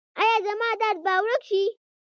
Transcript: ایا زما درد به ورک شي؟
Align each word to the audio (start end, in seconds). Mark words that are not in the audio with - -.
ایا 0.19 0.37
زما 0.45 0.67
درد 0.81 0.99
به 1.05 1.13
ورک 1.23 1.43
شي؟ 1.49 1.63